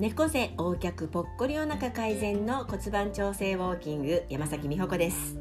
[0.00, 5.36] 猫背横脚ぽっこりお腹改善の骨盤調整ウォーキング山崎美穂子です。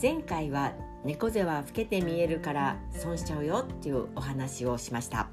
[0.00, 5.28] 前回は猫背は老けて見えるから損しちゃうよっていうお話をしました。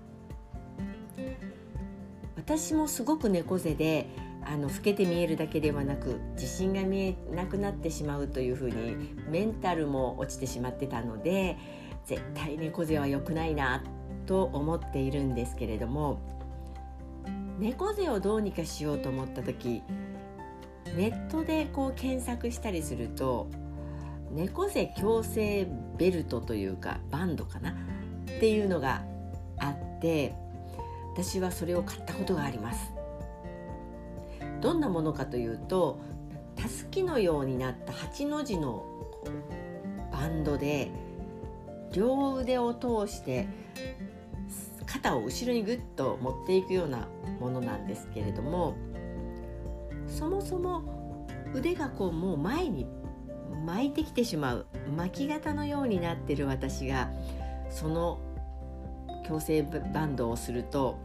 [2.35, 4.07] 私もすごく猫背で
[4.43, 11.57] あの老けて見えるだけではなく自信が見えなくなってしまうというふうにメンタルも落ちてしまってたので
[12.05, 13.83] 絶対猫背は良くないな
[14.25, 16.33] と思っているんですけれども
[17.59, 19.81] 猫背をどうにかしようと思った時
[20.95, 23.47] ネットでこう検索したりすると
[24.31, 27.71] 猫背矯正ベルトというかバンドかな？
[27.71, 27.73] っ
[28.39, 29.03] ていうのが
[29.57, 30.35] あって
[31.13, 32.91] 私はそれを買ったことがあります。
[34.61, 35.99] どんなものかというと
[36.55, 38.85] たすきのようになった8の字の
[40.11, 40.89] バンドで
[41.93, 43.47] 両腕を通して
[44.95, 47.07] 肩を後ろにグッと持っていくような
[47.39, 48.75] ものなんですけれども
[50.07, 52.85] そもそも腕がこうもう前に
[53.65, 57.09] 巻いてきてしまう巻き型のようになってる私が
[57.69, 58.19] その
[59.27, 59.61] 矯正
[59.93, 60.97] バンドをすると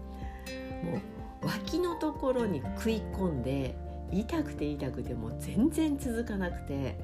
[0.84, 1.00] も
[1.42, 3.74] う脇のところに食い込んで
[4.12, 6.98] 痛くて痛くてもう全然続かなくて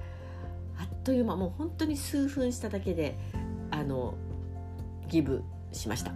[0.79, 3.19] あっという間もう本当に数分しただけで
[3.71, 4.15] あの
[5.09, 6.13] ギブしました。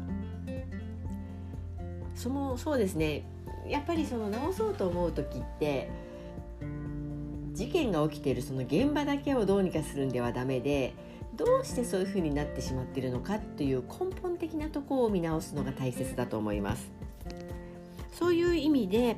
[2.15, 3.25] そのそうですね
[3.67, 5.91] やっぱりその直そうと思う時って
[7.53, 10.95] 事件が起きているその現場だけをどうにかするんではダメで
[11.37, 16.91] どうしてそういうふうになってしまっているのかっていう根本的なところを見直すのが大切だと思います。
[18.13, 19.17] そういう意味で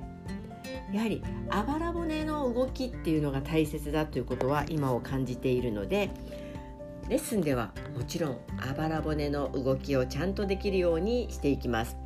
[0.92, 6.10] やはりあばら骨の動きっていうのが大切だということは今を感じているので
[7.08, 11.96] レッスンではもちろんあばら骨の動きをちゃんとできるようにしていきます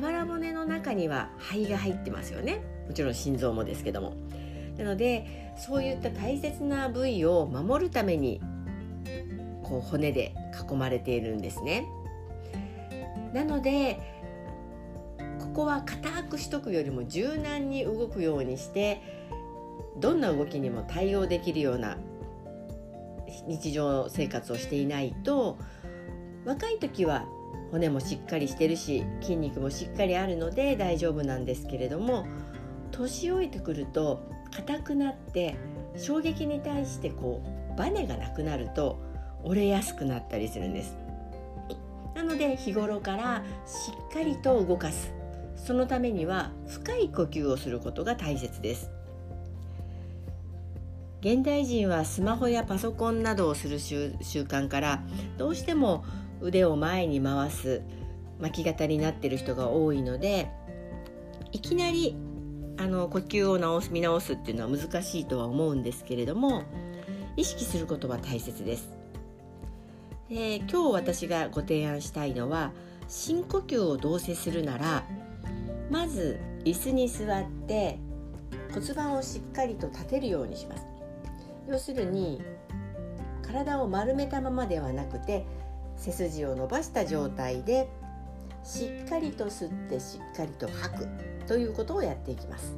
[0.00, 2.62] あばら骨の中には肺が入ってますよね。
[2.88, 4.14] もちろん心臓もですけども。
[4.78, 8.40] なのでそういった大切な部位を守るために
[9.62, 10.34] こう骨で
[10.70, 11.86] 囲まれているんですね。
[13.34, 14.00] なので
[15.38, 19.02] ここは硬くしとくよりも柔軟に動くようにして
[19.98, 21.98] どんな動きにも対応できるような
[23.46, 25.58] 日常生活をしていないと
[26.46, 27.26] 若い時は
[27.70, 32.26] 骨もしっかりしてるし筋肉もしっかりあるので大丈夫なんですけれども
[32.90, 35.56] 年老いてくると硬くなって
[35.96, 37.42] 衝撃に対してこ
[37.74, 38.98] うバネがなくなると
[39.42, 40.96] 折れやすくなったりするんです。
[42.14, 45.12] なので日頃からしっかりと動かす。
[45.56, 48.90] そのためには深い呼吸をすることが大切です。
[51.20, 55.02] 現代人はスマホやパソコンなどをする習慣から
[55.36, 56.04] どうしても
[56.40, 57.82] 腕を前に回す
[58.40, 60.50] 巻き型になってる人が多いので
[61.52, 62.16] いきなり
[62.78, 66.64] あの呼吸を直す見直すっていうのは難しいとは思うんですけれども
[67.36, 68.88] 意識することは大切です。
[70.28, 72.72] で今日私がご提案したいのは
[73.08, 75.04] 深呼吸をどうせするなら
[75.90, 77.98] まず椅子に座って
[78.72, 80.86] 骨盤をしっかりと立てるようにします。
[81.68, 82.40] 要するに
[83.42, 85.44] 体を丸めたままではなくて
[86.00, 87.88] 背筋を伸ばした状態で
[88.64, 91.08] しっかりと吸ってしっかりと吐く
[91.46, 92.76] ということをやっていきます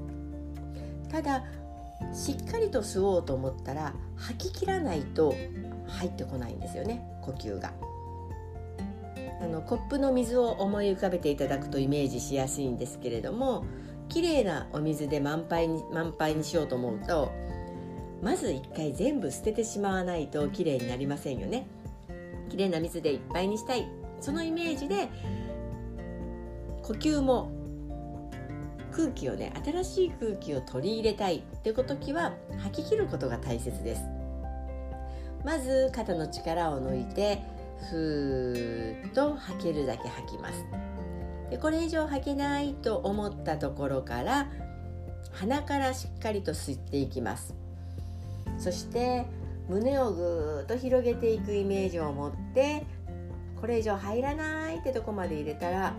[1.10, 1.44] ただ
[2.12, 5.34] しっかりと吸おうと思ったら吐き切らないと
[5.86, 7.72] 入ってこないんですよね呼吸が。
[9.40, 13.64] あのコップの水を思い浮かべていただくとイメージしやすいんですけれども
[14.08, 17.32] 綺麗なお水で満杯に満杯にしようと思うと
[18.22, 21.66] まず一回全部捨ててしまわないと綺麗になりませんよね。
[22.52, 23.88] 綺麗な水でいっぱいにしたい。
[24.20, 25.08] そのイメージで
[26.82, 27.50] 呼吸も
[28.92, 31.38] 空気をね新しい空気を取り入れたい。
[31.38, 34.02] っていう時は吐き切ることが大切です。
[35.44, 37.42] まず肩の力を抜いて
[37.90, 40.64] ふーっと吐けるだけ吐きます。
[41.50, 44.48] でこれ以上吐けないと思ったところから
[45.32, 47.54] 鼻からしっかりと吸っていきます。
[48.58, 49.24] そして
[49.72, 52.84] 胸をぐーっと広げていくイメージを持って
[53.58, 55.96] これ以上入らないってとこまで入れたら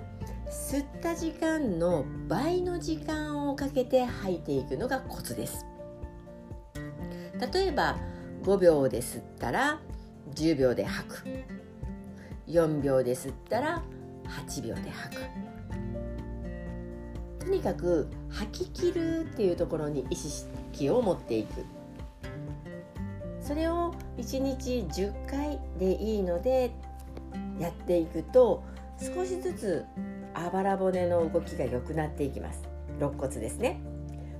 [0.47, 5.65] 吸った時間の倍の時間をかけて吐いていくのがコツです。
[7.53, 7.97] 例えば
[8.43, 9.79] 5秒で吸ったら
[10.35, 11.23] 10秒で吐く。
[12.47, 13.81] 4秒で吸ったら
[14.47, 15.21] 8秒で吐く。
[17.39, 21.65] とにかく吐き切るっていうところに意識を持っていく。
[23.43, 26.71] それを1日10回でいいので
[27.59, 28.63] やっていくと
[28.97, 29.85] 少しずつ
[30.33, 32.63] あばら骨の動きが良くなっていきます。
[32.99, 33.81] 肋骨ですね。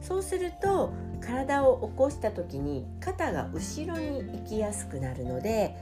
[0.02, 0.92] そうすると
[1.22, 5.78] 体を起こした時に肩が後ろに行きやすくなるので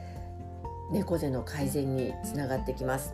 [0.91, 3.13] 猫背の改善につながってきます。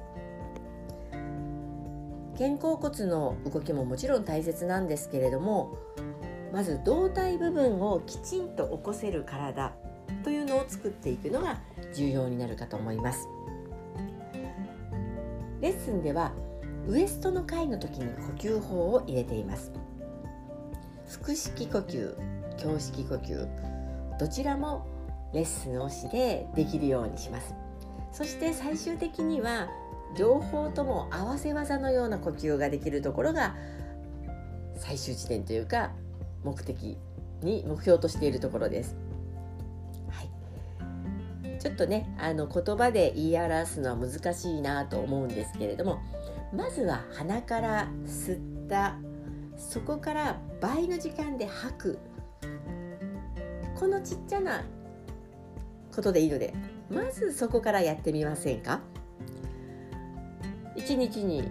[2.38, 5.75] 肩甲骨の動きももちろん大切なんですけれども
[6.54, 9.74] まず胴体部分をきちんと起こせる体。
[10.24, 11.59] というのを作っていくのが
[11.94, 13.27] 重要になるかと思います。
[15.62, 16.31] レッスンでは
[16.88, 19.71] ウエストの回の時に呼吸法を入れています。
[21.21, 22.15] 腹式呼吸
[22.63, 23.48] 胸式呼吸
[24.19, 24.88] どちらも
[25.33, 27.54] レッスンをしてできるようにします。
[28.12, 29.69] そして最終的には
[30.18, 33.56] 両方とも合わせ技のような呼吸ができるところが
[34.75, 35.92] 最終地点というか
[36.44, 36.98] 目的
[37.42, 38.95] に目標としているところです。
[41.57, 46.00] ちょっとねあの言葉で言い表すのは難しいなと思うんですけれども
[46.54, 48.95] まずは鼻から吸った
[49.57, 52.00] そこから倍の時間で吐く。
[53.80, 54.63] このちっちゃな
[55.95, 56.54] ことでいいので
[56.89, 58.80] まずそこからやってみませんか
[60.75, 61.44] ？1日に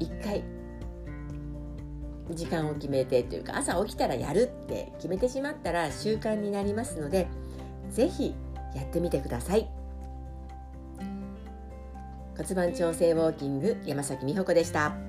[0.00, 0.42] 1回
[2.30, 7.28] 時間を決めてというか朝起きたらやるって決めてしまったら習慣になりますので
[7.90, 8.34] 是非
[8.76, 9.68] やってみてください
[12.36, 15.05] 骨盤調整ウォーキング山崎美穂子でした。